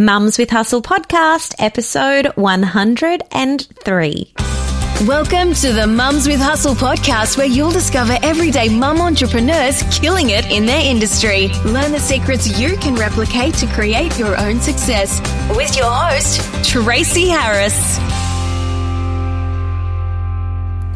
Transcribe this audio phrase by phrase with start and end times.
[0.00, 4.34] Mums with Hustle podcast, episode 103.
[5.08, 10.48] Welcome to the Mums with Hustle podcast, where you'll discover everyday mum entrepreneurs killing it
[10.52, 11.48] in their industry.
[11.64, 15.20] Learn the secrets you can replicate to create your own success.
[15.56, 18.27] With your host, Tracy Harris.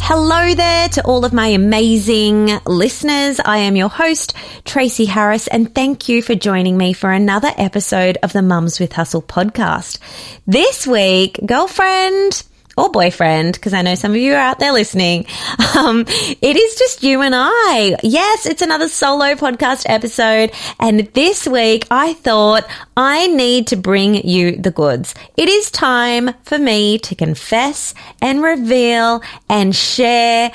[0.05, 3.39] Hello there to all of my amazing listeners.
[3.39, 8.19] I am your host, Tracy Harris, and thank you for joining me for another episode
[8.21, 10.01] of the Mums with Hustle podcast.
[10.45, 12.43] This week, girlfriend,
[12.77, 15.27] or boyfriend, because I know some of you are out there listening.
[15.75, 17.97] Um, it is just you and I.
[18.03, 20.53] Yes, it's another solo podcast episode.
[20.79, 25.15] And this week I thought I need to bring you the goods.
[25.37, 30.53] It is time for me to confess and reveal and share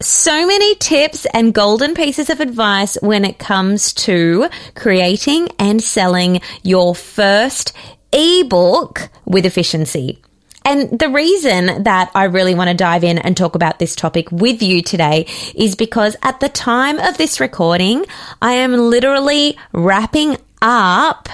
[0.00, 6.40] so many tips and golden pieces of advice when it comes to creating and selling
[6.62, 7.72] your first
[8.12, 10.22] ebook with efficiency.
[10.70, 14.30] And the reason that I really want to dive in and talk about this topic
[14.30, 18.04] with you today is because at the time of this recording,
[18.40, 21.28] I am literally wrapping up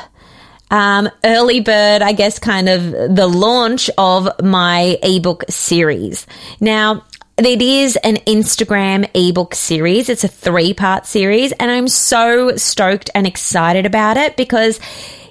[0.70, 6.26] um, early bird, I guess, kind of the launch of my ebook series.
[6.58, 7.04] Now,
[7.36, 10.08] it is an Instagram ebook series.
[10.08, 14.80] It's a three part series, and I'm so stoked and excited about it because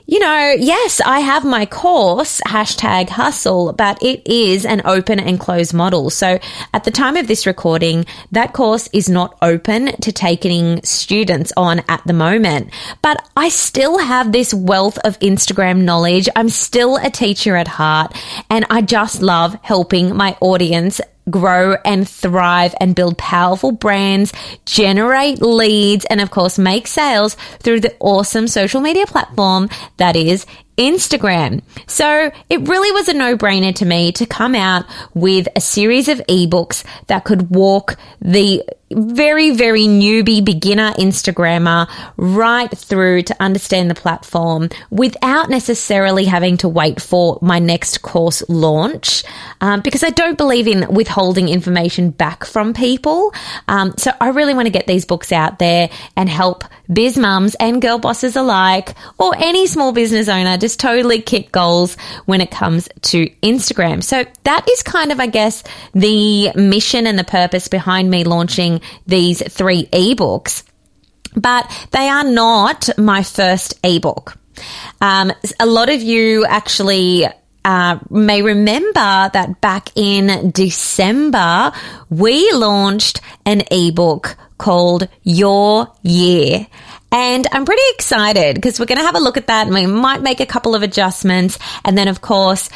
[0.08, 5.40] you know, yes, I have my course, hashtag hustle, but it is an open and
[5.40, 6.12] closed model.
[6.12, 6.40] So
[6.74, 11.82] at the time of this recording, that course is not open to taking students on
[11.90, 12.70] at the moment.
[13.02, 16.30] But I still have this wealth of Instagram knowledge.
[16.36, 18.16] I'm still a teacher at heart
[18.50, 24.34] and I just love helping my audience grow and thrive and build powerful brands,
[24.66, 30.46] generate leads, and of course, make sales through the awesome social media platform that is
[30.78, 31.62] Instagram.
[31.88, 36.10] So it really was a no brainer to me to come out with a series
[36.10, 43.90] of ebooks that could walk the very, very newbie beginner Instagrammer right through to understand
[43.90, 49.24] the platform without necessarily having to wait for my next course launch.
[49.62, 53.34] Um, because I don't believe in withholding information back from people.
[53.68, 57.56] Um, so I really want to get these books out there and help biz mums
[57.56, 61.96] and girl bosses alike or any small business owner just totally kick goals
[62.26, 64.04] when it comes to Instagram.
[64.04, 68.75] So that is kind of, I guess, the mission and the purpose behind me launching
[69.06, 70.64] these three ebooks.
[71.36, 74.38] But they are not my first ebook.
[75.02, 77.26] Um, a lot of you actually
[77.66, 81.74] uh, may remember that back in December,
[82.10, 86.68] we launched an ebook called Your Year.
[87.12, 89.86] And I'm pretty excited because we're going to have a look at that and we
[89.86, 91.58] might make a couple of adjustments.
[91.84, 92.70] And then, of course,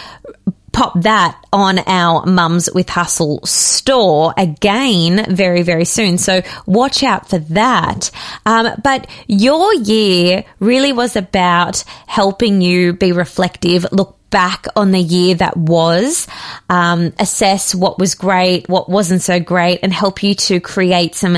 [0.71, 6.17] pop that on our Mums with Hustle store again very, very soon.
[6.17, 8.11] So watch out for that.
[8.45, 14.99] Um, but your year really was about helping you be reflective, look back on the
[14.99, 16.27] year that was,
[16.69, 21.37] um, assess what was great, what wasn't so great, and help you to create some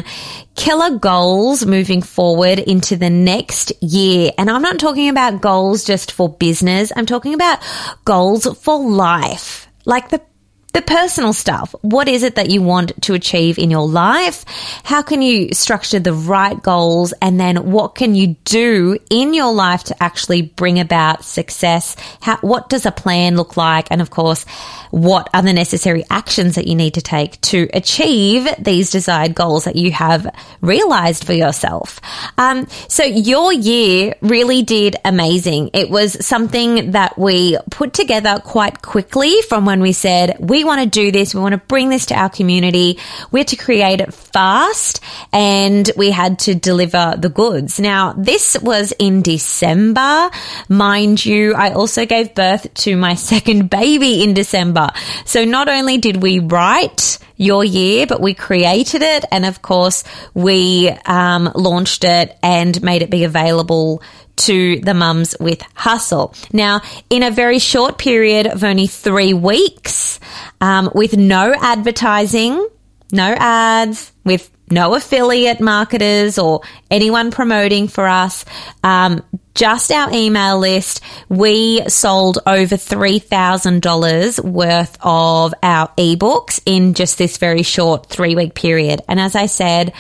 [0.56, 4.32] killer goals moving forward into the next year.
[4.38, 6.92] And I'm not talking about goals just for business.
[6.96, 7.60] I'm talking about
[8.06, 9.68] goals for life.
[9.86, 10.22] Like the
[10.74, 11.76] the personal stuff.
[11.82, 14.46] What is it that you want to achieve in your life?
[14.84, 17.14] How can you structure the right goals?
[17.22, 21.96] And then what can you do in your life to actually bring about success?
[22.22, 23.88] How, what does a plan look like?
[23.92, 24.46] And of course,
[24.92, 29.66] what are the necessary actions that you need to take to achieve these desired goals
[29.66, 32.00] that you have realized for yourself?
[32.38, 35.72] Um, so your year really did amazing.
[35.74, 40.66] It was something that we put together quite quickly from when we said we we
[40.66, 41.34] want to do this.
[41.34, 43.00] We want to bring this to our community.
[43.32, 45.02] We had to create it fast
[45.34, 47.80] and we had to deliver the goods.
[47.80, 50.30] Now, this was in December.
[50.70, 54.92] Mind you, I also gave birth to my second baby in December.
[55.26, 59.26] So not only did we write your year, but we created it.
[59.32, 60.04] And of course,
[60.36, 64.04] we um, launched it and made it be available
[64.46, 66.34] to the mums with hustle.
[66.52, 70.20] Now, in a very short period of only three weeks,
[70.60, 72.68] um, with no advertising,
[73.12, 78.46] no ads, with no affiliate marketers or anyone promoting for us,
[78.84, 79.22] um,
[79.54, 87.38] just our email list, we sold over $3,000 worth of our ebooks in just this
[87.38, 89.02] very short three week period.
[89.08, 89.94] And as I said,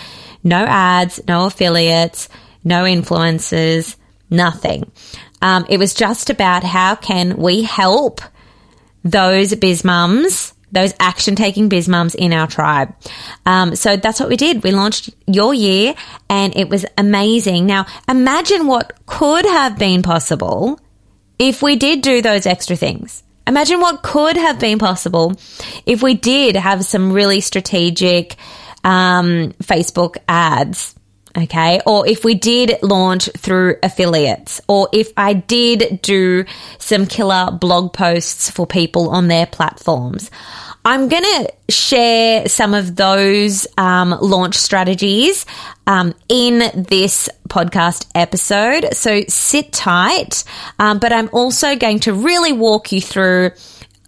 [0.43, 2.29] no ads, no affiliates,
[2.63, 3.97] no influencers,
[4.31, 4.91] nothing.
[5.41, 8.21] Um, it was just about how can we help
[9.03, 12.95] those biz mums, those action taking biz mums in our tribe.
[13.45, 14.63] Um, so that's what we did.
[14.63, 15.95] We launched your year
[16.29, 17.65] and it was amazing.
[17.65, 20.79] Now imagine what could have been possible
[21.37, 23.23] if we did do those extra things.
[23.47, 25.33] Imagine what could have been possible
[25.85, 28.35] if we did have some really strategic
[28.83, 30.95] um, Facebook ads.
[31.37, 31.79] Okay.
[31.85, 36.45] Or if we did launch through affiliates, or if I did do
[36.77, 40.29] some killer blog posts for people on their platforms.
[40.83, 45.45] I'm going to share some of those um, launch strategies
[45.85, 46.57] um, in
[46.87, 48.93] this podcast episode.
[48.93, 50.43] So sit tight.
[50.79, 53.51] Um, but I'm also going to really walk you through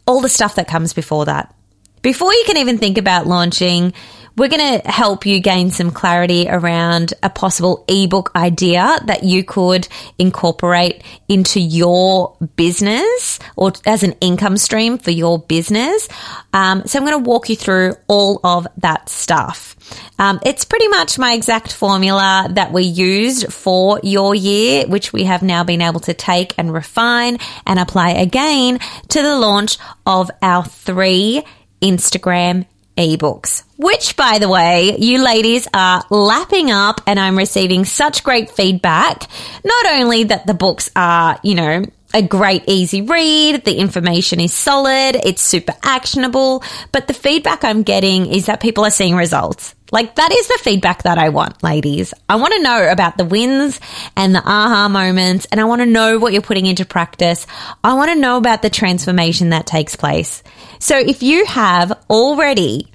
[0.08, 1.54] all the stuff that comes before that.
[2.02, 3.94] Before you can even think about launching,
[4.36, 9.44] we're going to help you gain some clarity around a possible ebook idea that you
[9.44, 9.88] could
[10.18, 16.08] incorporate into your business or as an income stream for your business.
[16.52, 19.76] Um, so I'm going to walk you through all of that stuff.
[20.18, 25.26] Um, it's pretty much my exact formula that we used for your year, which we
[25.26, 27.38] have now been able to take and refine
[27.68, 31.44] and apply again to the launch of our three
[31.82, 32.66] Instagram
[32.98, 38.50] ebooks, which by the way, you ladies are lapping up and I'm receiving such great
[38.52, 39.30] feedback.
[39.64, 44.54] Not only that the books are, you know, a great easy read, the information is
[44.54, 49.74] solid, it's super actionable, but the feedback I'm getting is that people are seeing results.
[49.92, 52.14] Like that is the feedback that I want, ladies.
[52.28, 53.80] I want to know about the wins
[54.16, 57.46] and the aha moments and I want to know what you're putting into practice.
[57.84, 60.44] I want to know about the transformation that takes place.
[60.84, 62.92] So if you have already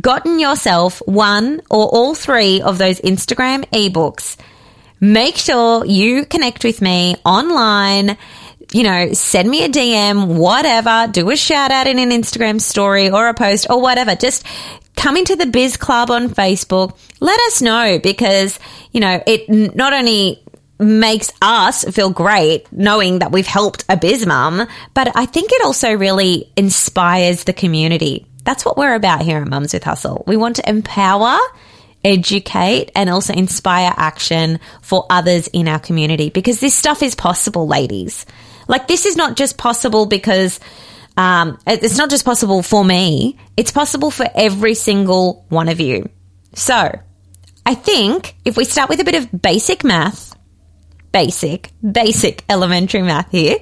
[0.00, 4.36] gotten yourself one or all three of those Instagram ebooks,
[4.98, 8.18] make sure you connect with me online.
[8.72, 13.08] You know, send me a DM, whatever, do a shout out in an Instagram story
[13.08, 14.16] or a post or whatever.
[14.16, 14.44] Just
[14.96, 16.98] come into the Biz Club on Facebook.
[17.20, 18.58] Let us know because,
[18.90, 20.42] you know, it not only
[20.82, 25.92] makes us feel great knowing that we've helped a biz but I think it also
[25.94, 28.26] really inspires the community.
[28.44, 30.24] That's what we're about here at Mums with Hustle.
[30.26, 31.38] We want to empower,
[32.04, 37.66] educate, and also inspire action for others in our community because this stuff is possible,
[37.66, 38.26] ladies.
[38.68, 40.60] Like, this is not just possible because
[41.16, 46.08] um, it's not just possible for me, it's possible for every single one of you.
[46.54, 46.98] So,
[47.64, 50.31] I think if we start with a bit of basic math,
[51.12, 53.56] basic, basic elementary math here,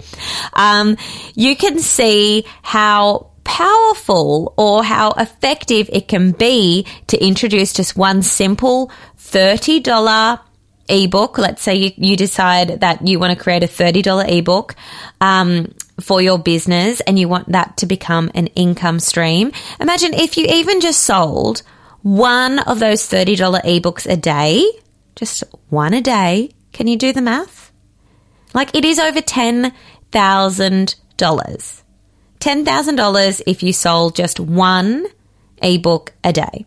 [0.54, 0.96] um,
[1.34, 8.22] you can see how powerful or how effective it can be to introduce just one
[8.22, 10.40] simple $30
[10.88, 11.38] ebook.
[11.38, 14.74] Let's say you, you decide that you want to create a $30 ebook.
[15.20, 19.52] Um, for your business and you want that to become an income stream.
[19.80, 21.62] Imagine if you even just sold
[22.02, 24.64] one of those $30 ebooks a day,
[25.14, 27.72] just one a day, can you do the math?
[28.54, 29.72] Like it is over $10,000.
[32.40, 35.06] $10,000 if you sold just one
[35.62, 36.66] ebook a day.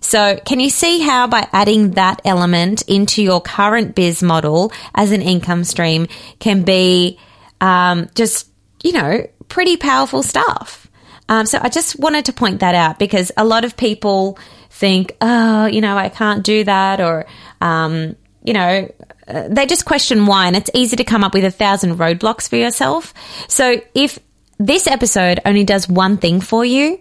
[0.00, 5.10] So, can you see how by adding that element into your current biz model as
[5.10, 6.06] an income stream
[6.38, 7.18] can be
[7.60, 8.48] um, just,
[8.84, 10.88] you know, pretty powerful stuff?
[11.28, 14.38] Um, so, I just wanted to point that out because a lot of people
[14.70, 17.26] think, oh, you know, I can't do that, or,
[17.60, 18.14] um,
[18.46, 18.90] you know,
[19.28, 22.48] uh, they just question why, and it's easy to come up with a thousand roadblocks
[22.48, 23.12] for yourself.
[23.48, 24.18] So if
[24.58, 27.00] this episode only does one thing for you,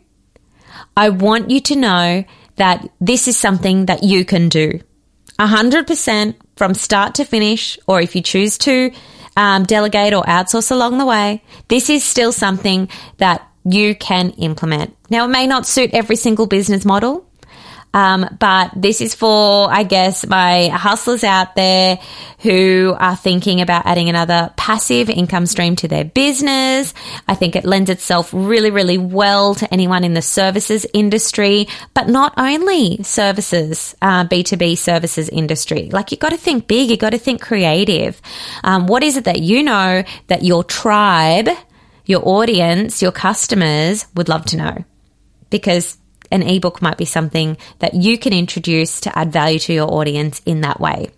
[0.98, 2.24] I want you to know
[2.56, 4.80] that this is something that you can do.
[5.40, 8.92] 100% from start to finish, or if you choose to
[9.38, 14.96] um, delegate or outsource along the way, this is still something that you can implement.
[15.10, 17.25] Now, it may not suit every single business model.
[17.96, 21.98] Um, but this is for, I guess, my hustlers out there
[22.40, 26.94] who are thinking about adding another passive income stream to their business.
[27.30, 32.10] I think it lends itself really, really well to anyone in the services industry, but
[32.10, 35.90] not only services, uh, B2B services industry.
[35.90, 38.22] Like you've got to think big, you've got to think creative.
[38.66, 41.48] Um, what is it that you know that your tribe,
[42.06, 44.84] your audience, your customers would love to know?
[45.50, 45.98] Because
[46.32, 50.42] an ebook might be something that you can introduce to add value to your audience
[50.46, 51.10] in that way.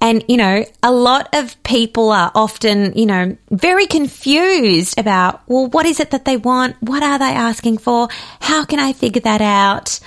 [0.00, 5.68] And, you know, a lot of people are often, you know, very confused about, well,
[5.68, 6.76] what is it that they want?
[6.80, 8.08] What are they asking for?
[8.40, 10.00] How can I figure that out?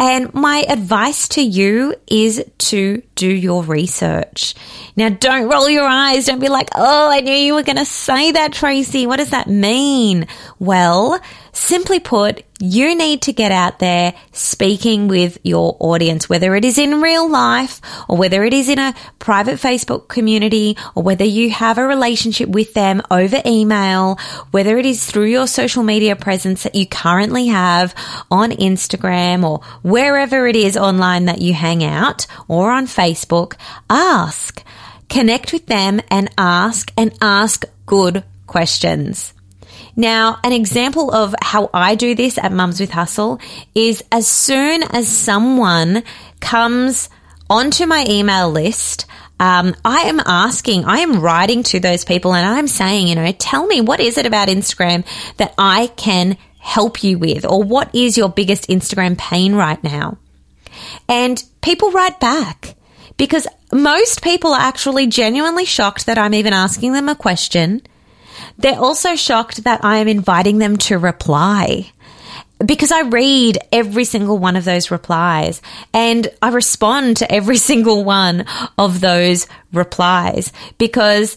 [0.00, 4.54] And my advice to you is to do your research.
[4.96, 6.24] Now, don't roll your eyes.
[6.24, 9.06] Don't be like, oh, I knew you were going to say that, Tracy.
[9.06, 10.26] What does that mean?
[10.58, 11.20] Well,
[11.52, 16.78] simply put, you need to get out there speaking with your audience, whether it is
[16.78, 21.50] in real life or whether it is in a private Facebook community or whether you
[21.50, 24.18] have a relationship with them over email,
[24.50, 27.94] whether it is through your social media presence that you currently have
[28.30, 33.54] on Instagram or wherever it is online that you hang out or on Facebook,
[33.88, 34.62] ask,
[35.08, 39.32] connect with them and ask and ask good questions.
[40.00, 43.38] Now, an example of how I do this at Mums with Hustle
[43.74, 46.04] is as soon as someone
[46.40, 47.10] comes
[47.50, 49.04] onto my email list,
[49.38, 53.30] um, I am asking, I am writing to those people and I'm saying, you know,
[53.32, 55.04] tell me what is it about Instagram
[55.36, 60.16] that I can help you with or what is your biggest Instagram pain right now?
[61.10, 62.74] And people write back
[63.18, 67.82] because most people are actually genuinely shocked that I'm even asking them a question
[68.58, 71.92] they're also shocked that I am inviting them to reply.
[72.64, 75.62] Because I read every single one of those replies
[75.94, 78.44] and I respond to every single one
[78.76, 80.52] of those replies.
[80.76, 81.36] Because,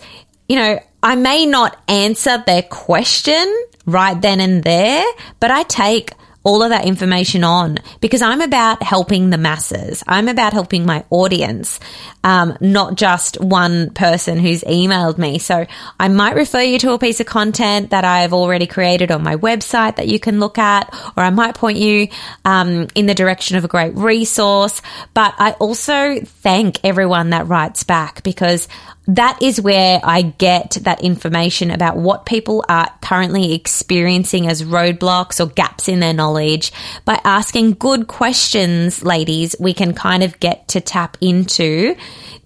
[0.50, 3.46] you know, I may not answer their question
[3.86, 5.05] right then and there,
[5.39, 6.12] but I take
[6.44, 10.04] all of that information on because I'm about helping the masses.
[10.08, 11.80] I'm about helping my audience,
[12.24, 15.40] um, not just one person who's emailed me.
[15.40, 15.66] So
[16.00, 19.36] I might refer you to a piece of content that I've already created on my
[19.36, 22.10] website that you can look at, or I might point you
[22.44, 24.82] um, in the direction of a great resource.
[25.14, 28.68] But I also thank everyone that writes back because
[29.07, 35.43] that is where I get that information about what people are currently experiencing as roadblocks
[35.43, 36.72] or gaps in their knowledge.
[37.03, 41.95] By asking good questions, ladies, we can kind of get to tap into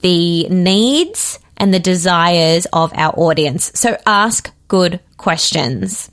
[0.01, 3.71] the needs and the desires of our audience.
[3.75, 6.09] So ask good questions.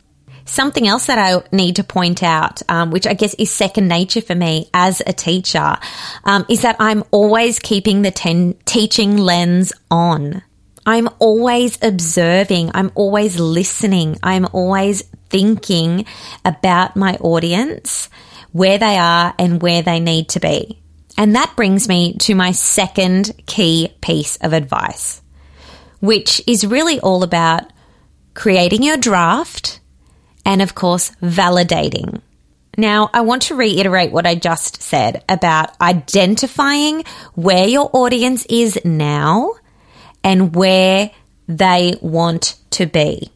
[0.46, 4.20] Something else that I need to point out, um, which I guess is second nature
[4.20, 5.76] for me as a teacher,
[6.24, 10.42] um, is that I'm always keeping the ten- teaching lens on.
[10.86, 12.72] I'm always observing.
[12.74, 14.18] I'm always listening.
[14.22, 16.04] I'm always thinking
[16.44, 18.10] about my audience,
[18.52, 20.78] where they are and where they need to be.
[21.16, 25.22] And that brings me to my second key piece of advice,
[26.00, 27.72] which is really all about
[28.34, 29.80] creating your draft
[30.44, 32.20] and of course, validating.
[32.76, 38.78] Now, I want to reiterate what I just said about identifying where your audience is
[38.84, 39.52] now
[40.24, 41.10] and where
[41.46, 43.30] they want to be.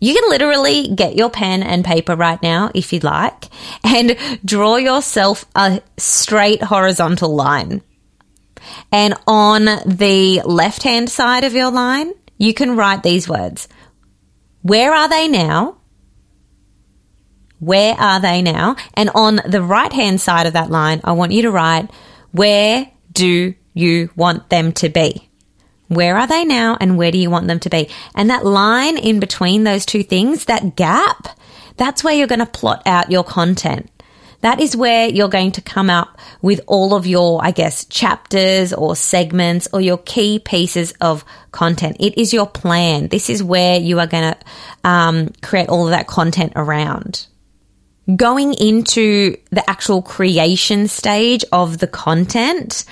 [0.00, 3.46] You can literally get your pen and paper right now if you'd like
[3.82, 7.82] and draw yourself a straight horizontal line.
[8.92, 13.66] And on the left hand side of your line, you can write these words
[14.62, 15.76] where are they now?
[17.60, 18.76] Where are they now?
[18.94, 21.90] And on the right hand side of that line, I want you to write,
[22.32, 25.28] where do you want them to be?
[25.88, 27.88] Where are they now and where do you want them to be?
[28.14, 31.28] And that line in between those two things, that gap,
[31.76, 33.90] that's where you're going to plot out your content.
[34.40, 38.72] That is where you're going to come up with all of your, I guess, chapters
[38.72, 41.96] or segments or your key pieces of content.
[41.98, 43.08] It is your plan.
[43.08, 47.26] This is where you are going to um, create all of that content around.
[48.14, 52.84] Going into the actual creation stage of the content,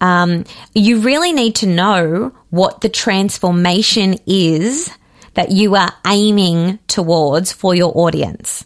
[0.00, 4.90] um, you really need to know what the transformation is
[5.34, 8.64] that you are aiming towards for your audience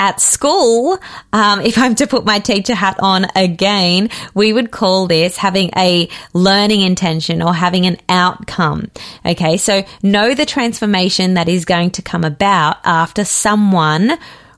[0.00, 0.98] at school,
[1.34, 5.70] um, if I'm to put my teacher hat on again, we would call this having
[5.76, 8.90] a learning intention or having an outcome.
[9.26, 9.58] Okay.
[9.58, 14.12] So know the transformation that is going to come about after someone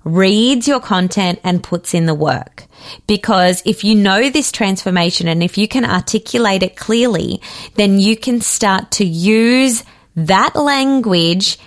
[0.04, 2.66] reads your content and puts in the work.
[3.08, 7.40] Because if you know this transformation and if you can articulate it clearly,
[7.74, 9.82] then you can start to use
[10.14, 11.58] that language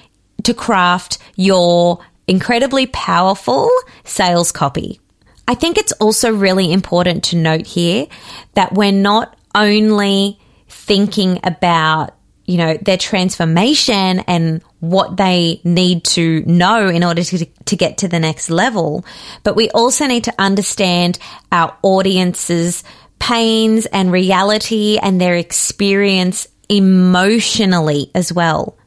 [0.44, 3.70] to craft your incredibly powerful
[4.04, 5.00] sales copy.
[5.48, 8.08] I think it's also really important to note here
[8.56, 12.16] that we're not only thinking about,
[12.46, 18.00] you know, their transformation and what they need to know in order to, to get
[18.00, 19.06] to the next level,
[19.44, 21.20] but we also need to understand
[21.52, 22.84] our audience's
[23.20, 28.78] pains and reality and their experience emotionally as well.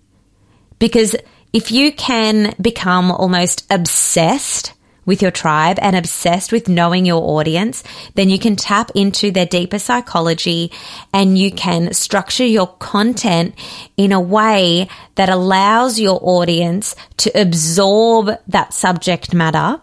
[0.79, 1.17] Because
[1.53, 4.75] if you can become almost obsessed
[5.09, 7.83] with your tribe and obsessed with knowing your audience,
[8.15, 10.71] then you can tap into their deeper psychology
[11.15, 13.55] and you can structure your content
[13.97, 19.81] in a way that allows your audience to absorb that subject matter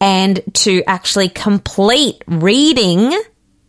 [0.00, 3.16] and to actually complete reading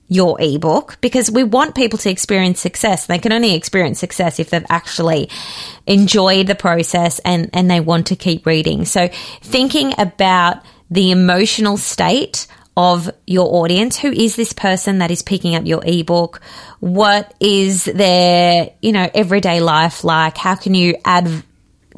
[0.09, 3.05] your ebook because we want people to experience success.
[3.05, 5.29] They can only experience success if they've actually
[5.87, 8.85] enjoyed the process and, and they want to keep reading.
[8.85, 9.07] So
[9.41, 13.97] thinking about the emotional state of your audience.
[13.97, 16.39] Who is this person that is picking up your ebook?
[16.79, 20.37] What is their, you know, everyday life like?
[20.37, 21.43] How can you add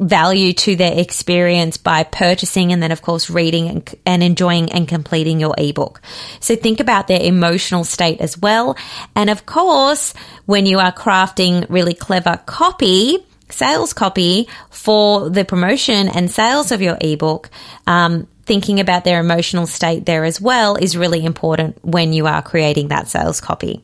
[0.08, 4.88] value to their experience by purchasing and then of course reading and, and, enjoying and
[4.88, 6.00] completing your ebook.
[6.40, 8.76] So think about their emotional state as well.
[9.14, 10.14] And of course,
[10.46, 16.82] when you are crafting really clever copy, sales copy for the promotion and sales of
[16.82, 17.50] your ebook,
[17.86, 22.42] um, thinking about their emotional state there as well is really important when you are
[22.42, 23.82] creating that sales copy.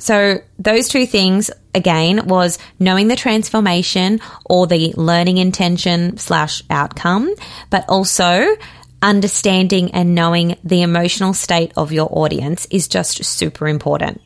[0.00, 7.32] So those two things again was knowing the transformation or the learning intention slash outcome,
[7.70, 8.56] but also
[9.02, 14.20] understanding and knowing the emotional state of your audience is just super important.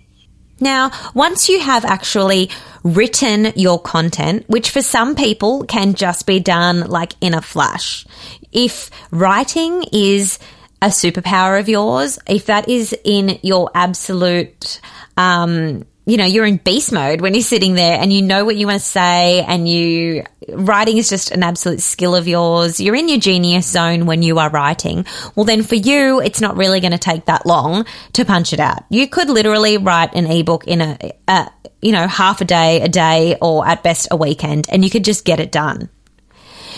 [0.60, 2.50] Now, once you have actually
[2.84, 8.06] written your content, which for some people can just be done like in a flash,
[8.52, 10.38] if writing is
[10.80, 14.80] a superpower of yours, if that is in your absolute
[15.16, 18.56] um, you know, you're in beast mode when you're sitting there and you know what
[18.56, 22.78] you want to say and you, writing is just an absolute skill of yours.
[22.78, 25.06] You're in your genius zone when you are writing.
[25.34, 28.60] Well, then for you, it's not really going to take that long to punch it
[28.60, 28.82] out.
[28.90, 31.50] You could literally write an ebook in a, a
[31.80, 35.04] you know, half a day, a day, or at best a weekend, and you could
[35.04, 35.90] just get it done.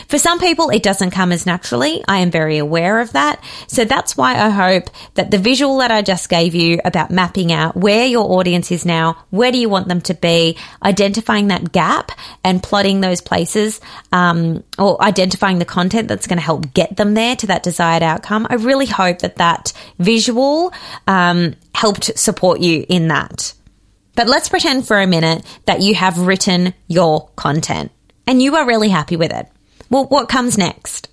[0.08, 2.04] For some people, it doesn't come as naturally.
[2.06, 3.42] I am very aware of that.
[3.66, 7.52] So that's why I hope that the visual that I just gave you about mapping
[7.52, 11.72] out where your audience is now, where do you want them to be, identifying that
[11.72, 12.12] gap
[12.44, 13.80] and plotting those places,
[14.12, 18.02] um, or identifying the content that's going to help get them there to that desired
[18.02, 18.46] outcome.
[18.48, 20.72] I really hope that that visual
[21.06, 23.54] um, helped support you in that.
[24.14, 27.92] But let's pretend for a minute that you have written your content
[28.26, 29.46] and you are really happy with it.
[29.90, 31.08] Well, what comes next?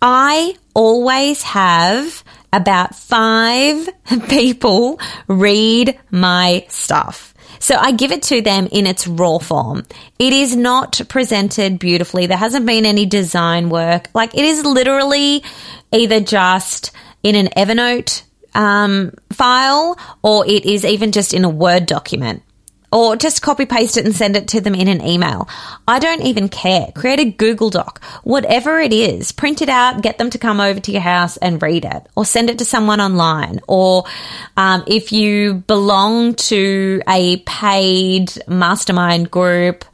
[0.00, 3.88] I always have about five
[4.28, 7.34] people read my stuff.
[7.58, 9.84] So I give it to them in its raw form.
[10.18, 12.26] It is not presented beautifully.
[12.26, 14.08] There hasn't been any design work.
[14.14, 15.42] Like it is literally
[15.92, 18.22] either just in an Evernote
[18.54, 22.42] um, file or it is even just in a Word document
[22.92, 25.48] or just copy paste it and send it to them in an email.
[25.86, 26.92] I don't even care.
[26.94, 30.80] Create a Google Doc, whatever it is, print it out, get them to come over
[30.80, 33.60] to your house and read it, or send it to someone online.
[33.68, 34.04] Or
[34.56, 39.84] um, if you belong to a paid mastermind group,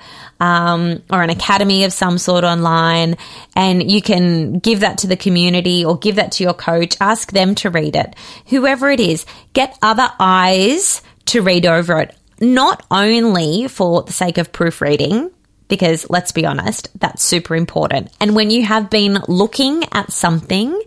[0.43, 3.17] um, or an academy of some sort online,
[3.55, 6.97] and you can give that to the community or give that to your coach.
[7.01, 8.17] Ask them to read it.
[8.47, 14.37] Whoever it is, get other eyes to read over it, not only for the sake
[14.37, 15.31] of proofreading.
[15.69, 18.11] Because let's be honest, that's super important.
[18.21, 20.79] And when you have been looking at something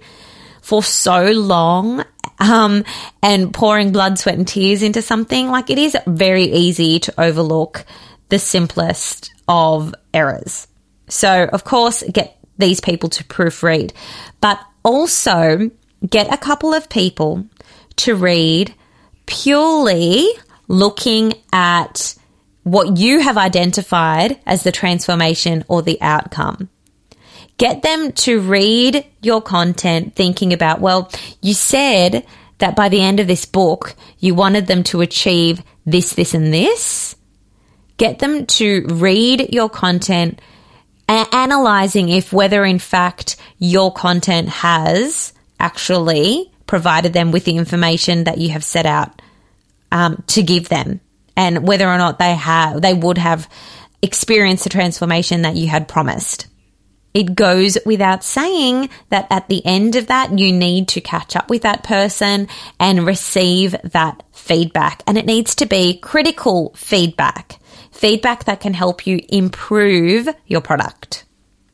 [0.61, 2.03] for so long
[2.37, 2.83] um,
[3.23, 7.83] and pouring blood, sweat, and tears into something, like it is very easy to overlook
[8.29, 10.67] the simplest of errors.
[11.07, 13.91] So, of course, get these people to proofread,
[14.39, 15.71] but also
[16.07, 17.45] get a couple of people
[17.95, 18.73] to read
[19.25, 20.27] purely
[20.67, 22.15] looking at
[22.63, 26.69] what you have identified as the transformation or the outcome.
[27.57, 32.25] Get them to read your content thinking about, well, you said
[32.57, 36.53] that by the end of this book, you wanted them to achieve this, this, and
[36.53, 37.15] this.
[37.97, 40.41] Get them to read your content
[41.07, 48.39] analyzing if whether in fact your content has actually provided them with the information that
[48.39, 49.21] you have set out
[49.91, 51.01] um, to give them
[51.35, 53.49] and whether or not they have they would have
[54.01, 56.47] experienced the transformation that you had promised.
[57.13, 61.49] It goes without saying that at the end of that, you need to catch up
[61.49, 65.01] with that person and receive that feedback.
[65.07, 67.57] And it needs to be critical feedback,
[67.91, 71.23] feedback that can help you improve your product.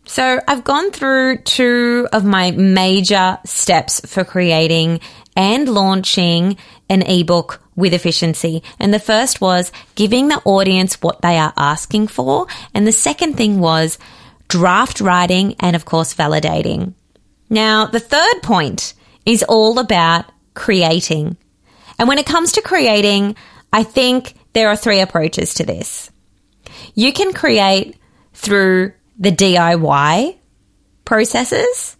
[0.05, 4.99] So I've gone through two of my major steps for creating
[5.35, 8.63] and launching an ebook with efficiency.
[8.79, 12.47] And the first was giving the audience what they are asking for.
[12.73, 13.97] And the second thing was
[14.47, 16.93] draft writing, and of course, validating.
[17.49, 18.93] Now, the third point
[19.25, 21.37] is all about creating.
[21.97, 23.35] And when it comes to creating,
[23.71, 26.11] I think there are three approaches to this.
[26.95, 27.95] You can create
[28.33, 30.37] through the DIY
[31.05, 31.97] processes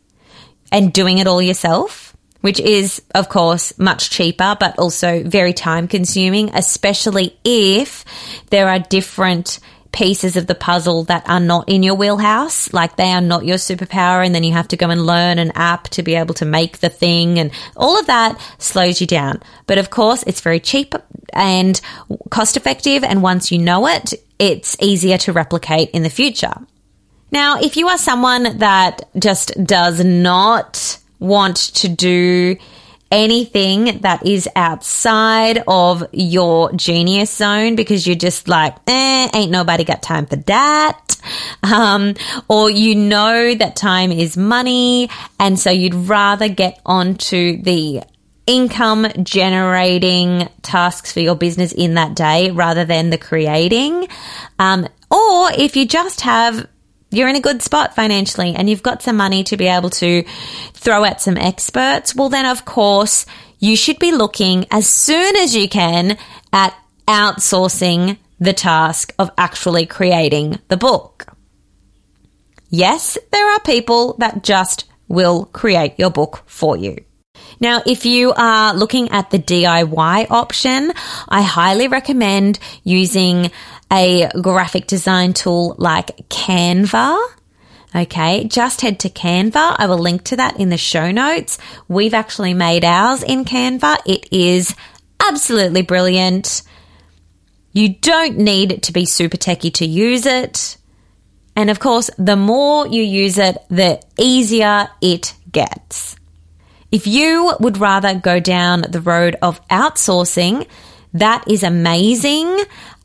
[0.72, 2.11] and doing it all yourself,
[2.42, 8.06] which is, of course, much cheaper, but also very time consuming, especially if
[8.50, 9.60] there are different
[9.92, 13.58] pieces of the puzzle that are not in your wheelhouse, like they are not your
[13.58, 16.46] superpower, and then you have to go and learn an app to be able to
[16.46, 19.42] make the thing, and all of that slows you down.
[19.68, 20.96] But of course, it's very cheap
[21.34, 21.80] and
[22.30, 26.54] cost effective, and once you know it, it's easier to replicate in the future.
[27.30, 32.58] Now, if you are someone that just does not want to do
[33.12, 39.84] anything that is outside of your genius zone because you're just like, eh, ain't nobody
[39.84, 40.98] got time for that.
[41.62, 42.16] Um,
[42.50, 45.10] or you know that time is money.
[45.40, 48.02] And so you'd rather get onto the
[48.48, 54.08] income generating tasks for your business in that day rather than the creating.
[54.58, 56.68] Um, or if you just have
[57.12, 60.24] you're in a good spot financially and you've got some money to be able to
[60.74, 63.26] throw at some experts, well, then of course
[63.60, 66.18] you should be looking as soon as you can
[66.52, 66.76] at
[67.08, 71.28] outsourcing the task of actually creating the book.
[72.70, 77.04] Yes, there are people that just will create your book for you.
[77.62, 80.92] Now, if you are looking at the DIY option,
[81.30, 83.52] I highly recommend using
[83.94, 87.24] a graphic design tool like Canva.
[87.94, 89.76] Okay, just head to Canva.
[89.78, 91.60] I will link to that in the show notes.
[91.88, 94.00] We've actually made ours in Canva.
[94.08, 94.74] It is
[95.20, 96.64] absolutely brilliant.
[97.74, 100.78] You don't need to be super techy to use it.
[101.56, 106.16] And of course, the more you use it, the easier it gets.
[106.92, 110.68] If you would rather go down the road of outsourcing,
[111.14, 112.58] that is amazing.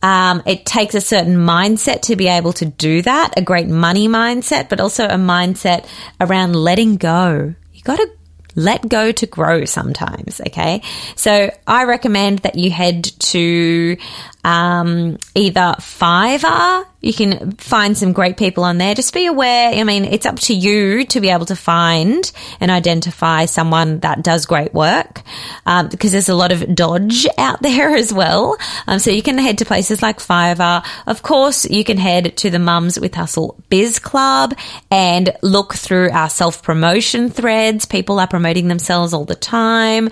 [0.03, 4.09] Um, it takes a certain mindset to be able to do that, a great money
[4.09, 5.87] mindset, but also a mindset
[6.21, 7.55] around letting go.
[7.73, 8.09] You got to
[8.57, 10.41] let go to grow sometimes.
[10.41, 10.83] Okay.
[11.15, 13.97] So I recommend that you head to
[14.45, 16.87] um, either Fiverr.
[17.01, 18.95] You can find some great people on there.
[18.95, 19.73] Just be aware.
[19.73, 22.31] I mean, it's up to you to be able to find
[22.61, 25.23] and identify someone that does great work
[25.67, 28.57] um, because there's a lot of dodge out there as well.
[28.87, 30.87] Um, so you can head to places like Fiverr.
[31.07, 34.55] Of course, you can head to the Mums with Hustle Biz Club
[34.91, 37.85] and look through our self promotion threads.
[37.85, 40.09] People are promoting themselves all the time.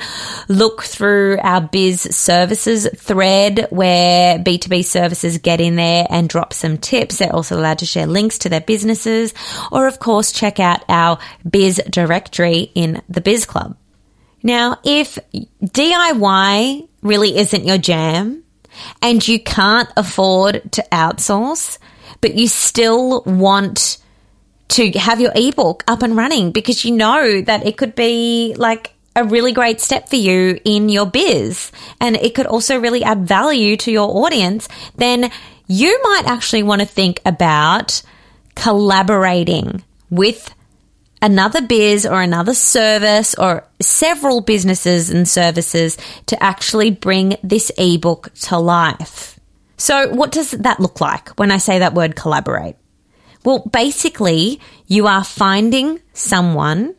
[0.49, 6.53] Look through our biz services thread where where B2B services get in there and drop
[6.53, 7.19] some tips.
[7.19, 9.35] They're also allowed to share links to their businesses
[9.71, 13.77] or of course check out our biz directory in the biz club.
[14.43, 15.19] Now, if
[15.63, 18.45] DIY really isn't your jam
[19.01, 21.79] and you can't afford to outsource,
[22.21, 23.99] but you still want
[24.69, 28.93] to have your ebook up and running because you know that it could be like
[29.17, 33.27] a really great step for you in your biz and it could also really add
[33.27, 35.31] value to your audience, then
[35.67, 38.03] you might actually want to think about
[38.55, 40.55] collaborating with
[41.23, 45.97] another biz or another service or several businesses and services
[46.27, 49.41] to actually bring this ebook to life.
[49.77, 52.77] So, what does that look like when I say that word collaborate?
[53.45, 56.95] Well, basically, you are finding someone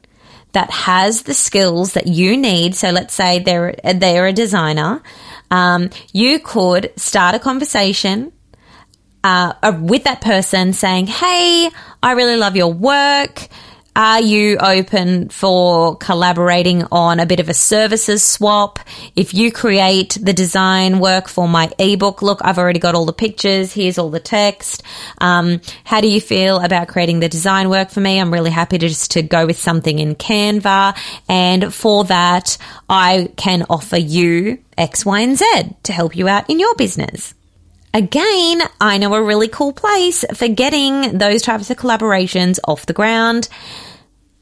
[0.52, 2.76] that has the skills that you need.
[2.76, 5.04] So let's say they're they're a designer.
[5.52, 8.32] Um, you could start a conversation
[9.26, 11.70] uh, with that person, saying, "Hey,
[12.02, 13.50] I really love your work.
[13.98, 18.78] Are you open for collaborating on a bit of a services swap?
[19.16, 23.14] If you create the design work for my ebook, look, I've already got all the
[23.14, 23.72] pictures.
[23.72, 24.84] Here's all the text.
[25.20, 28.20] Um, how do you feel about creating the design work for me?
[28.20, 30.98] I'm really happy to just to go with something in Canva.
[31.30, 32.58] And for that,
[32.90, 35.46] I can offer you X, Y, and Z
[35.84, 37.34] to help you out in your business.
[37.96, 42.92] Again, I know a really cool place for getting those types of collaborations off the
[42.92, 43.48] ground.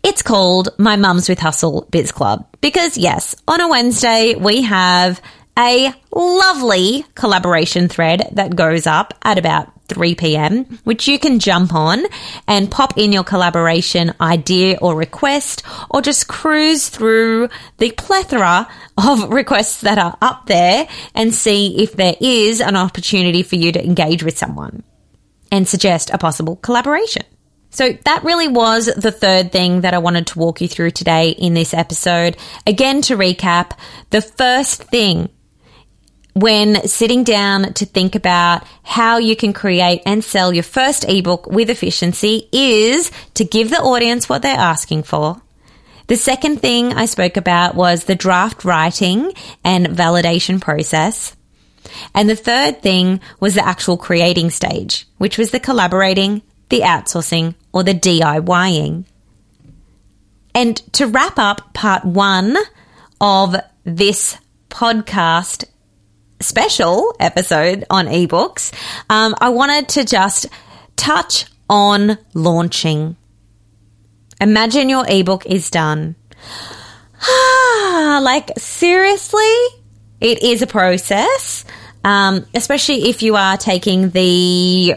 [0.02, 2.48] It's called My Mums with Hustle Biz Club.
[2.62, 5.22] Because yes, on a Wednesday, we have
[5.58, 11.74] a lovely collaboration thread that goes up at about 3 p.m., which you can jump
[11.74, 12.04] on
[12.48, 19.30] and pop in your collaboration idea or request, or just cruise through the plethora of
[19.30, 23.84] requests that are up there and see if there is an opportunity for you to
[23.84, 24.84] engage with someone
[25.52, 27.24] and suggest a possible collaboration.
[27.70, 31.30] So that really was the third thing that I wanted to walk you through today
[31.30, 32.38] in this episode.
[32.68, 33.72] Again, to recap,
[34.12, 35.30] the first thing
[36.34, 41.48] when sitting down to think about how you can create and sell your first ebook
[41.48, 45.42] with efficiency is to give the audience what they're asking for.
[46.08, 49.32] The second thing I spoke about was the draft writing
[49.64, 51.36] and validation process.
[52.14, 57.56] And the third thing was the actual creating stage, which was the collaborating, the outsourcing,
[57.72, 59.06] or the DIYing.
[60.56, 62.58] And to wrap up part one
[63.22, 64.38] of this
[64.70, 65.66] podcast
[66.44, 68.72] special episode on ebooks,
[69.10, 70.48] um, I wanted to just
[70.96, 73.16] touch on launching.
[74.40, 76.16] Imagine your ebook is done.
[78.22, 79.56] like, seriously?
[80.20, 81.66] It is a process,
[82.04, 84.96] um, especially if you are taking the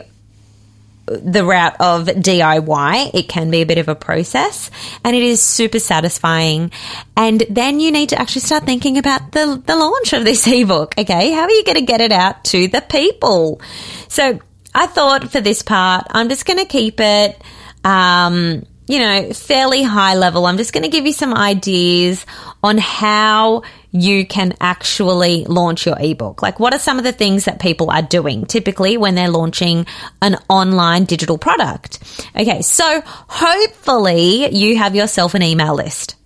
[1.07, 4.71] the route of DIY, it can be a bit of a process
[5.05, 6.73] and it is super satisfying.
[7.17, 10.95] And then you need to actually start thinking about the, the launch of this ebook.
[10.99, 11.33] Okay.
[11.33, 13.61] How are you going to get it out to the people?
[14.09, 14.41] So
[14.75, 17.41] I thought for this part, I'm just going to keep it,
[17.85, 20.47] um, you know, fairly high level.
[20.47, 22.27] I'm just going to give you some ideas
[22.63, 23.63] on how
[23.97, 26.43] you can actually launch your ebook.
[26.43, 29.87] Like, what are some of the things that people are doing typically when they're launching
[30.21, 31.99] an online digital product?
[32.37, 36.17] Okay, so hopefully you have yourself an email list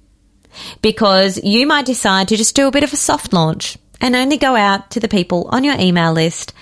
[0.82, 4.36] because you might decide to just do a bit of a soft launch and only
[4.36, 6.52] go out to the people on your email list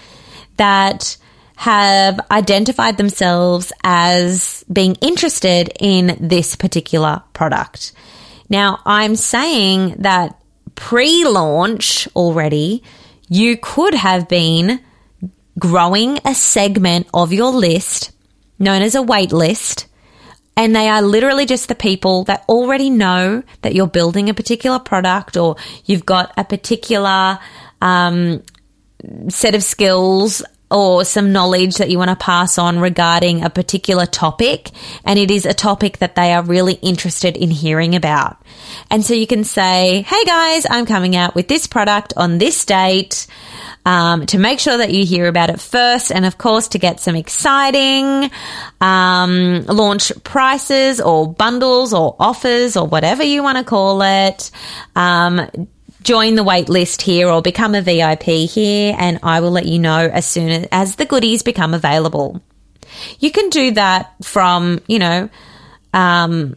[0.56, 1.16] that
[1.56, 7.92] have identified themselves as being interested in this particular product.
[8.48, 10.40] Now, I'm saying that
[10.78, 12.84] pre launch already,
[13.28, 14.80] you could have been
[15.58, 18.12] growing a segment of your list
[18.60, 19.86] known as a wait list.
[20.56, 24.78] And they are literally just the people that already know that you're building a particular
[24.78, 27.38] product or you've got a particular
[27.82, 28.42] um,
[29.28, 34.06] set of skills or some knowledge that you want to pass on regarding a particular
[34.06, 34.70] topic.
[35.04, 38.36] And it is a topic that they are really interested in hearing about.
[38.90, 42.64] And so you can say, Hey guys, I'm coming out with this product on this
[42.64, 43.26] date.
[43.86, 47.00] Um, to make sure that you hear about it first, and of course, to get
[47.00, 48.30] some exciting
[48.82, 54.50] um, launch prices or bundles or offers or whatever you want to call it.
[54.94, 55.68] Um,
[56.08, 59.78] join the wait list here or become a VIP here, and I will let you
[59.78, 62.40] know as soon as the goodies become available.
[63.20, 65.28] You can do that from, you know,
[65.92, 66.56] um,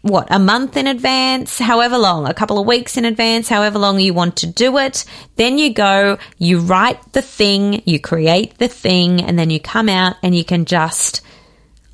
[0.00, 4.00] what, a month in advance, however long, a couple of weeks in advance, however long
[4.00, 5.04] you want to do it.
[5.36, 9.90] Then you go, you write the thing, you create the thing, and then you come
[9.90, 11.20] out and you can just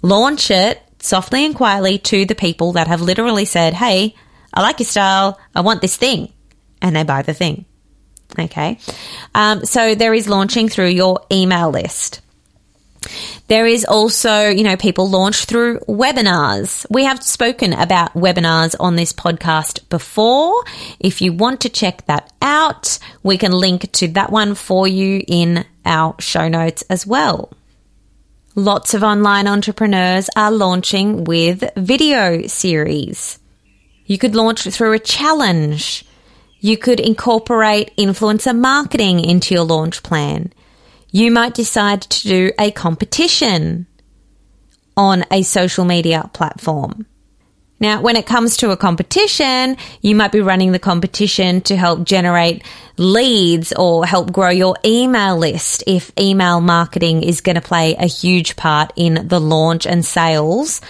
[0.01, 4.15] launch it softly and quietly to the people that have literally said, Hey,
[4.53, 5.41] I like your style.
[5.57, 6.33] I want this thing
[6.85, 7.65] and they buy the thing.
[8.39, 8.79] Okay.
[9.35, 12.21] Um, so there is launching through your email list.
[13.49, 16.87] There is also, you know, people launch through webinars.
[16.91, 20.65] We have spoken about webinars on this podcast before.
[21.01, 25.23] If you want to check that out, we can link to that one for you
[25.27, 27.53] in our show notes as well.
[28.55, 33.39] Lots of online entrepreneurs are launching with video series.
[34.07, 36.07] You could launch through a challenge.
[36.65, 40.53] You could incorporate influencer marketing into your launch plan
[41.15, 43.87] you might decide to do a competition
[44.97, 47.07] on a social media platform.
[47.79, 52.03] Now, when it comes to a competition, you might be running the competition to help
[52.03, 52.65] generate
[52.97, 58.07] leads or help grow your email list if email marketing is going to play a
[58.07, 60.81] huge part in the launch and sales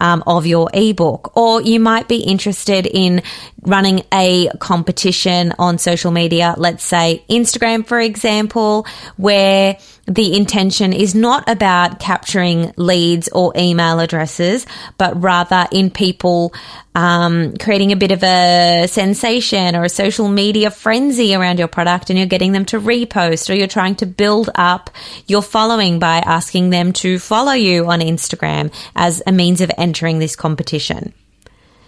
[0.00, 1.36] um, of your ebook.
[1.36, 3.22] Or you might be interested in
[3.62, 11.14] running a competition on social media, let's say Instagram, for example, where the intention is
[11.14, 14.66] not about capturing leads or email addresses,
[14.98, 16.52] but rather in people
[16.94, 22.08] um, creating a bit of a sensation or a social media frenzy around your product
[22.08, 24.90] and you're getting them to repost or you're trying to build up
[25.26, 30.20] your following by asking them to follow you on Instagram as a means of entering
[30.20, 31.12] this competition.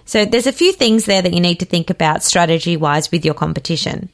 [0.07, 3.25] So there's a few things there that you need to think about strategy wise with
[3.25, 4.09] your competition.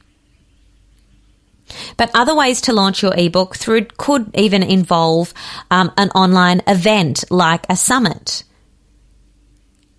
[1.97, 5.33] But other ways to launch your ebook through could even involve
[5.71, 8.43] um, an online event like a summit.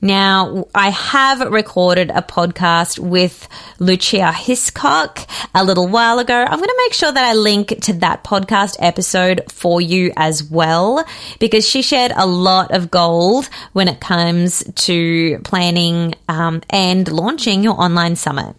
[0.04, 6.34] Now, I have recorded a podcast with Lucia Hiscock a little while ago.
[6.34, 10.44] I'm going to make sure that I link to that podcast episode for you as
[10.44, 11.06] well,
[11.38, 17.64] because she shared a lot of gold when it comes to planning um, and launching
[17.64, 18.54] your online summit.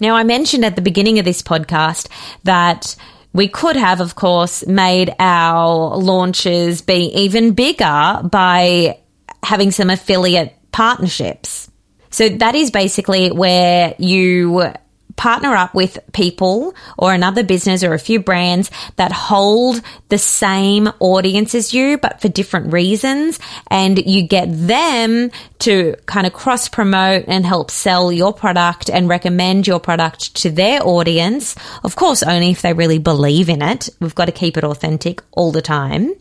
[0.00, 2.08] Now, I mentioned at the beginning of this podcast
[2.44, 2.96] that
[3.34, 9.00] we could have, of course, made our launches be even bigger by
[9.48, 11.70] having some affiliate partnerships.
[12.10, 14.74] So that is basically where you
[15.16, 19.80] partner up with people or another business or a few brands that hold
[20.10, 23.40] the same audience as you, but for different reasons.
[23.70, 25.30] And you get them
[25.60, 30.50] to kind of cross promote and help sell your product and recommend your product to
[30.50, 31.56] their audience.
[31.82, 33.88] Of course, only if they really believe in it.
[33.98, 36.12] We've got to keep it authentic all the time.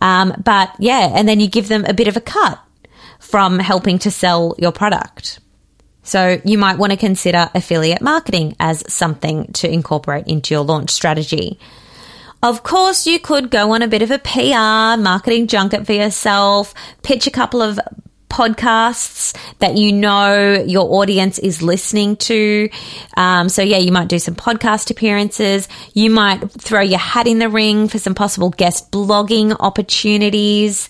[0.00, 2.60] Um, but yeah, and then you give them a bit of a cut
[3.18, 5.40] from helping to sell your product.
[6.02, 10.90] So you might want to consider affiliate marketing as something to incorporate into your launch
[10.90, 11.58] strategy.
[12.42, 16.74] Of course, you could go on a bit of a PR marketing junket for yourself,
[17.02, 17.80] pitch a couple of
[18.28, 22.68] podcasts that you know your audience is listening to.
[23.16, 25.68] Um, so, yeah, you might do some podcast appearances.
[25.94, 30.88] You might throw your hat in the ring for some possible guest blogging opportunities.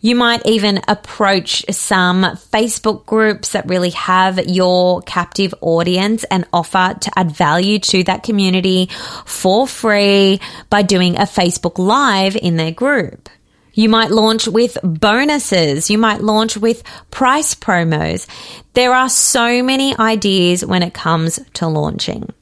[0.00, 6.94] You might even approach some Facebook groups that really have your captive audience and offer
[7.00, 8.88] to add value to that community
[9.24, 13.28] for free by doing a Facebook Live in their group.
[13.76, 15.90] You might launch with bonuses.
[15.90, 18.26] You might launch with price promos.
[18.72, 22.32] There are so many ideas when it comes to launching.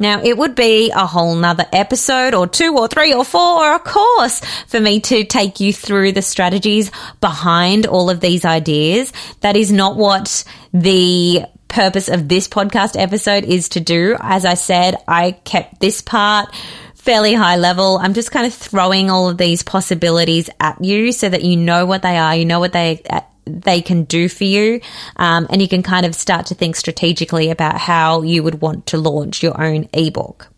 [0.00, 3.76] Now, it would be a whole nother episode or two or three or four or
[3.76, 6.90] a course for me to take you through the strategies
[7.20, 9.12] behind all of these ideas.
[9.42, 10.42] That is not what
[10.74, 14.16] the purpose of this podcast episode is to do.
[14.18, 16.52] As I said, I kept this part
[17.02, 17.98] fairly high level.
[17.98, 21.84] I'm just kind of throwing all of these possibilities at you so that you know
[21.84, 23.02] what they are, you know what they
[23.44, 24.80] they can do for you.
[25.16, 28.86] Um, and you can kind of start to think strategically about how you would want
[28.86, 30.48] to launch your own ebook.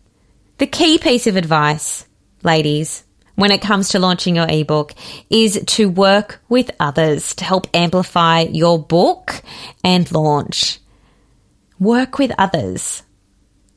[0.59, 2.05] The key piece of advice,
[2.43, 3.03] ladies,
[3.33, 4.93] when it comes to launching your ebook
[5.31, 9.41] is to work with others to help amplify your book
[9.83, 10.79] and launch.
[11.79, 13.01] Work with others.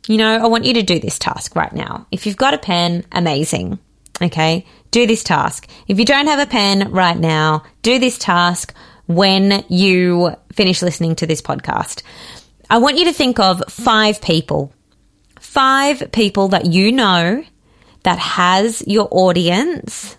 [0.09, 2.07] You know, I want you to do this task right now.
[2.11, 3.79] If you've got a pen, amazing.
[4.23, 4.65] Okay.
[4.91, 5.69] Do this task.
[5.87, 8.75] If you don't have a pen right now, do this task
[9.07, 12.03] when you finish listening to this podcast.
[12.71, 14.73] I want you to think of five people,
[15.41, 17.45] five people that you know
[18.03, 20.18] that has your audience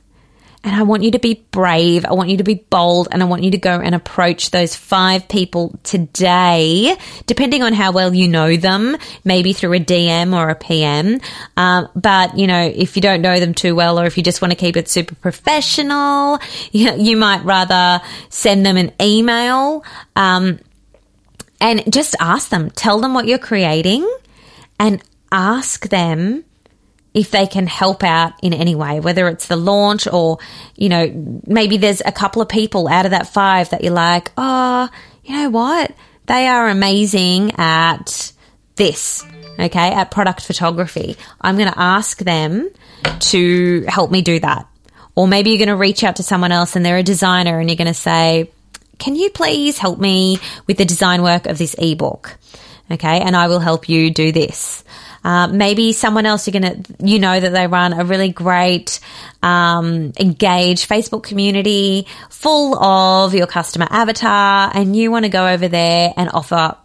[0.64, 2.06] and I want you to be brave.
[2.06, 4.76] I want you to be bold and I want you to go and approach those
[4.76, 6.98] five people today,
[7.28, 11.22] depending on how well you know them, maybe through a DM or a PM.
[11.56, 14.42] Um, but, you know, if you don't know them too well or if you just
[14.42, 16.40] want to keep it super professional,
[16.74, 19.86] you, you might rather send them an email.
[20.18, 20.60] Um,
[21.62, 24.10] and just ask them, tell them what you're creating
[24.78, 25.02] and
[25.32, 26.44] ask them
[27.20, 30.38] if they can help out in any way, whether it's the launch or,
[30.76, 34.32] you know, maybe there's a couple of people out of that five that you're like,
[34.38, 34.88] oh,
[35.26, 35.92] you know what?
[36.28, 38.32] They are amazing at
[38.78, 39.26] this,
[39.60, 41.18] okay, at product photography.
[41.42, 42.70] I'm going to ask them
[43.20, 44.66] to help me do that.
[45.16, 47.70] Or maybe you're going to reach out to someone else and they're a designer and
[47.70, 48.50] you're going to say,
[48.98, 52.38] can you please help me with the design work of this ebook?
[52.90, 53.20] Okay.
[53.20, 54.86] And I will help you do this.
[55.30, 59.00] Uh, maybe someone else you're gonna, you know, that they run a really great,
[59.44, 65.68] um, engaged Facebook community full of your customer avatar, and you want to go over
[65.68, 66.76] there and offer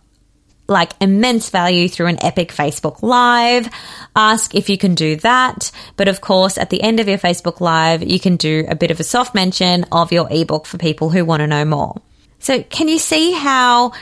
[0.68, 3.66] like immense value through an epic Facebook Live.
[4.14, 5.72] Ask if you can do that.
[5.96, 8.90] But of course, at the end of your Facebook Live, you can do a bit
[8.90, 12.02] of a soft mention of your ebook for people who want to know more.
[12.40, 13.92] So can you see how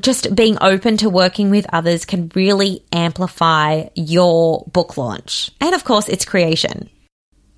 [0.00, 5.84] just being open to working with others can really amplify your book launch and, of
[5.84, 6.90] course, its creation.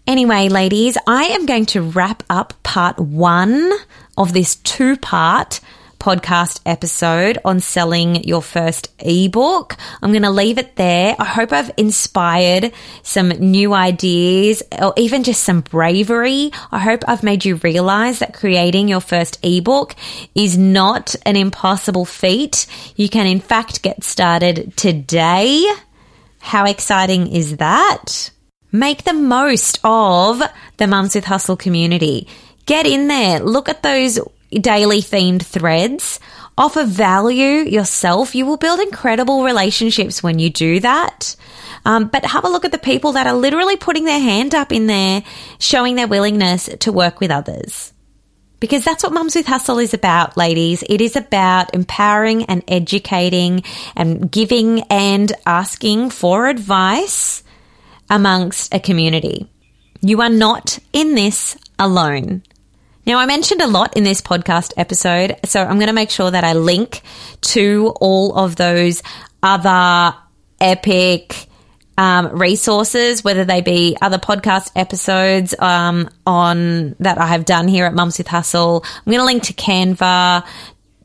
[0.07, 3.70] Anyway, ladies, I am going to wrap up part one
[4.16, 5.61] of this two part
[5.99, 9.76] podcast episode on selling your first ebook.
[10.03, 11.16] I'm going to leave it there.
[11.18, 12.72] I hope I've inspired
[13.03, 16.51] some new ideas or even just some bravery.
[16.70, 19.94] I hope I've made you realize that creating your first ebook
[20.34, 22.66] is not an impossible feat.
[22.96, 25.64] You can in fact get started today.
[26.40, 28.30] How exciting is that?
[28.70, 30.42] Make the most of
[30.76, 32.28] the Mums with Hustle community.
[32.66, 33.40] Get in there.
[33.40, 34.18] Look at those
[34.51, 36.20] daily themed threads.
[36.57, 38.34] Offer value yourself.
[38.34, 41.36] You will build incredible relationships when you do that.
[41.84, 44.72] Um, but have a look at the people that are literally putting their hand up
[44.72, 45.22] in there,
[45.59, 47.92] showing their willingness to work with others.
[48.61, 50.82] Because that's what Mums with Hustle is about, ladies.
[50.88, 53.62] It is about empowering and educating
[53.94, 57.44] and giving and asking for advice
[58.11, 59.49] amongst a community.
[60.01, 62.42] You are not in this alone.
[63.09, 66.30] Now, I mentioned a lot in this podcast episode, so I'm going to make sure
[66.30, 67.00] that I link
[67.40, 69.02] to all of those
[69.42, 70.14] other
[70.61, 71.46] epic
[71.96, 77.86] um, resources, whether they be other podcast episodes um, on that I have done here
[77.86, 78.84] at Mums with Hustle.
[78.84, 80.46] I'm going to link to Canva,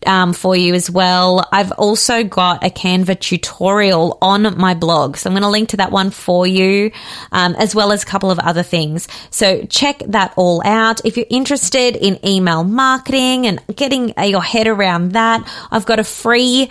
[0.06, 1.48] um, for you as well.
[1.52, 5.18] I've also got a Canva tutorial on my blog.
[5.18, 6.92] So I'm going to link to that one for you,
[7.32, 9.08] um, as well as a couple of other things.
[9.30, 11.06] So check that all out.
[11.06, 16.04] If you're interested in email marketing and getting your head around that, I've got a
[16.04, 16.70] free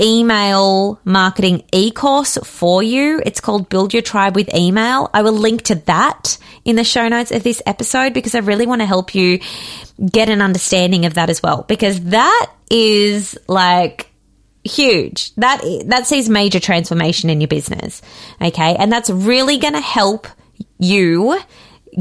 [0.00, 3.20] email marketing e-course for you.
[3.24, 5.10] It's called Build Your Tribe with Email.
[5.14, 8.66] I will link to that in the show notes of this episode because I really
[8.66, 9.40] want to help you
[10.10, 14.10] get an understanding of that as well because that is like
[14.64, 15.34] huge.
[15.36, 18.02] That that sees major transformation in your business.
[18.40, 18.76] Okay?
[18.76, 20.26] And that's really going to help
[20.78, 21.38] you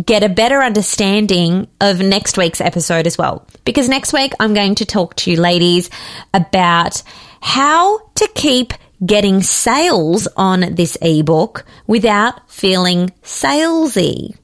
[0.04, 3.46] get a better understanding of next week's episode as well.
[3.64, 5.90] Because next week I'm going to talk to you ladies
[6.34, 7.04] about
[7.44, 8.74] how to keep
[9.06, 14.38] getting sales on this ebook without feeling salesy.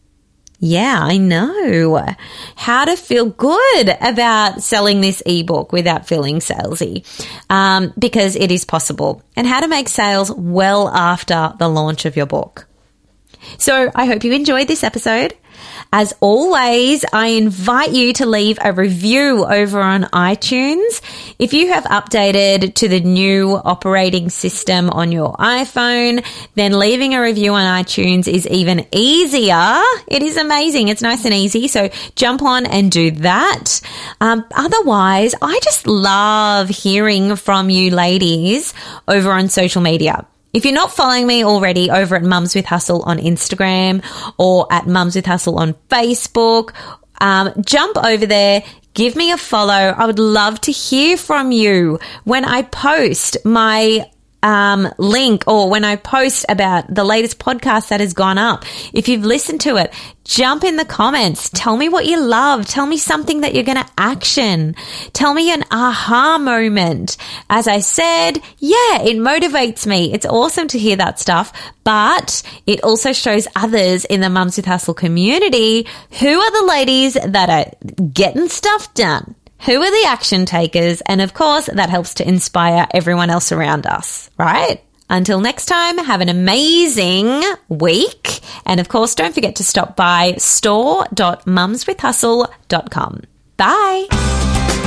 [0.60, 2.06] Yeah, I know.
[2.58, 7.06] How to feel good about selling this ebook without feeling salesy.
[7.50, 9.24] Um, because it is possible.
[9.38, 12.68] And how to make sales well after the launch of your book.
[13.58, 15.38] So I hope you enjoyed this episode.
[15.92, 21.02] As always, I invite you to leave a review over on iTunes.
[21.40, 26.24] If you have updated to the new operating system on your iPhone,
[26.54, 29.82] then leaving a review on iTunes is even easier.
[30.08, 30.90] It is amazing.
[30.90, 31.68] It's nice and easy.
[31.68, 33.82] So jump on and do that.
[34.22, 38.76] Um, otherwise, I just love hearing from you ladies
[39.08, 40.28] over on social media.
[40.54, 44.04] If you're not following me already over at Mums with Hustle on Instagram
[44.38, 46.74] or at Mums with Hustle on Facebook,
[47.22, 48.64] um, jump over there.
[48.96, 49.74] Give me a follow.
[49.74, 54.10] I would love to hear from you when I post my
[54.44, 58.66] um, link or when I post about the latest podcast that has gone up.
[58.94, 61.50] If you've listened to it, jump in the comments.
[61.50, 62.66] Tell me what you love.
[62.66, 64.76] Tell me something that you're going to action.
[65.14, 67.18] Tell me an aha moment.
[67.50, 70.14] As I said, yeah, it motivates me.
[70.14, 71.52] It's awesome to hear that stuff,
[71.84, 75.88] but it also shows others in the Mums with Hustle community
[76.20, 79.36] who are the ladies that are getting stuff done
[79.66, 81.02] who are the action takers?
[81.02, 84.82] And of course, that helps to inspire everyone else around us, right?
[85.10, 88.40] Until next time, have an amazing week.
[88.66, 93.22] And of course, don't forget to stop by store.mumswithhustle.com.
[93.58, 94.86] Bye.